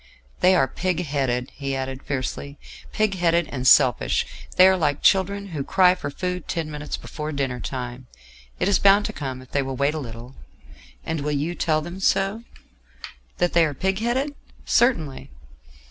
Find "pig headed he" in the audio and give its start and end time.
0.67-1.75